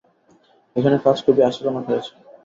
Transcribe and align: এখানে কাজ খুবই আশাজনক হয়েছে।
এখানে 0.75 0.97
কাজ 1.05 1.17
খুবই 1.25 1.41
আশাজনক 1.47 1.83
হয়েছে। 1.89 2.11